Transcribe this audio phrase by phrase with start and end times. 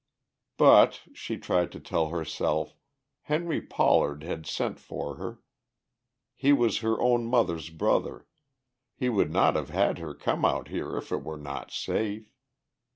[0.57, 2.75] But, she tried to tell herself,
[3.21, 5.41] Henry Pollard had sent for her,
[6.35, 8.25] he was her own mother's brother,
[8.95, 12.33] he would not have had her come here if it were not safe.